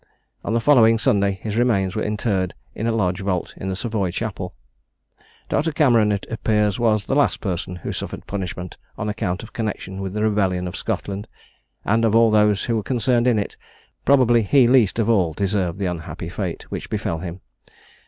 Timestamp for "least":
14.67-14.97